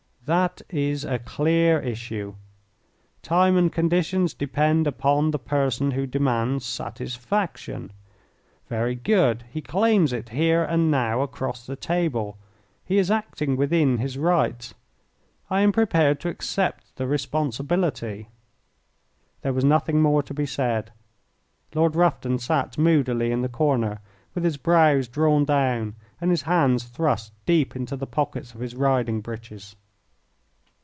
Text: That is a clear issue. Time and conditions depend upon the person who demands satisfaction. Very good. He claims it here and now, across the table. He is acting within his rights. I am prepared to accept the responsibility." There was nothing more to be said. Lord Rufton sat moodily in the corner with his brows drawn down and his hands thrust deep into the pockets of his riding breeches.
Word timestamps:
That 0.25 0.61
is 0.69 1.03
a 1.03 1.19
clear 1.19 1.81
issue. 1.81 2.35
Time 3.21 3.57
and 3.57 3.73
conditions 3.73 4.33
depend 4.33 4.87
upon 4.87 5.31
the 5.31 5.39
person 5.39 5.91
who 5.91 6.05
demands 6.05 6.63
satisfaction. 6.63 7.91
Very 8.69 8.95
good. 8.95 9.43
He 9.51 9.61
claims 9.61 10.13
it 10.13 10.29
here 10.29 10.63
and 10.63 10.89
now, 10.89 11.21
across 11.21 11.65
the 11.65 11.75
table. 11.75 12.37
He 12.85 12.97
is 12.97 13.11
acting 13.11 13.57
within 13.57 13.97
his 13.97 14.17
rights. 14.17 14.73
I 15.49 15.61
am 15.61 15.73
prepared 15.73 16.21
to 16.21 16.29
accept 16.29 16.95
the 16.95 17.07
responsibility." 17.07 18.29
There 19.41 19.53
was 19.53 19.65
nothing 19.65 20.01
more 20.01 20.23
to 20.23 20.33
be 20.33 20.45
said. 20.45 20.93
Lord 21.75 21.93
Rufton 21.93 22.39
sat 22.39 22.77
moodily 22.77 23.31
in 23.33 23.41
the 23.41 23.49
corner 23.49 23.99
with 24.33 24.45
his 24.45 24.55
brows 24.55 25.09
drawn 25.09 25.43
down 25.43 25.95
and 26.21 26.29
his 26.31 26.43
hands 26.43 26.85
thrust 26.85 27.33
deep 27.45 27.75
into 27.75 27.97
the 27.97 28.07
pockets 28.07 28.53
of 28.53 28.61
his 28.61 28.75
riding 28.75 29.19
breeches. 29.19 29.75